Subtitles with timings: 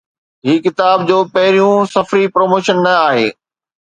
[0.47, 3.29] هي ڪتاب جو پهريون سفري پروموشن نه آهي